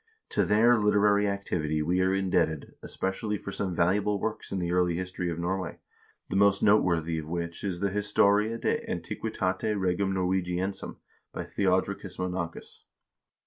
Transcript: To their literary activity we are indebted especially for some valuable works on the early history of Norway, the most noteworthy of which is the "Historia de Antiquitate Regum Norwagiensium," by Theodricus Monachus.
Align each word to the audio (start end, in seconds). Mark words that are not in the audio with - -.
To 0.29 0.43
their 0.43 0.79
literary 0.79 1.27
activity 1.27 1.83
we 1.83 2.01
are 2.01 2.11
indebted 2.11 2.73
especially 2.81 3.37
for 3.37 3.51
some 3.51 3.75
valuable 3.75 4.19
works 4.19 4.51
on 4.51 4.57
the 4.57 4.71
early 4.71 4.95
history 4.95 5.29
of 5.29 5.37
Norway, 5.37 5.77
the 6.27 6.35
most 6.35 6.63
noteworthy 6.63 7.19
of 7.19 7.27
which 7.27 7.63
is 7.63 7.81
the 7.81 7.91
"Historia 7.91 8.57
de 8.57 8.79
Antiquitate 8.89 9.77
Regum 9.79 10.11
Norwagiensium," 10.11 10.95
by 11.31 11.43
Theodricus 11.43 12.17
Monachus. 12.17 12.81